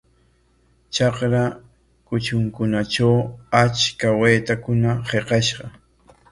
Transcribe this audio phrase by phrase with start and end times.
[0.93, 1.43] Trakra
[2.07, 3.15] kutrunkunatraw
[3.61, 5.65] achka waytakuna hiqashqa.